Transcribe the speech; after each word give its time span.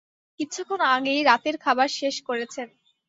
কিছুক্ষণ 0.39 0.79
আগেই 0.93 1.21
রাতের 1.23 1.55
খাবার 1.63 1.89
শেষ 1.99 2.15
করেছেন। 2.27 2.67